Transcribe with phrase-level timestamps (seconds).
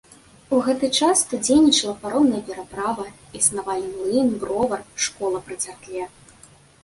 [0.55, 3.05] У гэты час тут дзейнічала паромная пераправа,
[3.41, 6.03] існавалі млын, бровар, школа пры царкве.